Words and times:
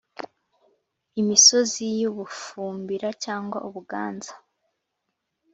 imisozi 1.21 1.83
y 1.99 2.01
u 2.09 2.11
Bufumbira 2.17 3.09
cyangwa 3.23 3.57
ubuganza 3.67 4.33